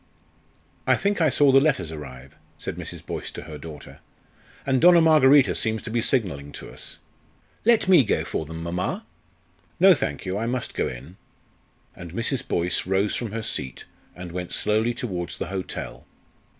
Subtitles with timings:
[0.87, 3.05] "I think I saw the letters arrive," said Mrs.
[3.05, 3.99] Boyce to her daughter.
[4.65, 6.97] "And Donna Margherita seems to be signalling to us."
[7.65, 9.05] "Let me go for them, mamma."
[9.79, 11.17] "No, thank you, I must go in."
[11.95, 12.47] And Mrs.
[12.47, 13.85] Boyce rose from her seat,
[14.15, 16.07] and went slowly towards the hotel.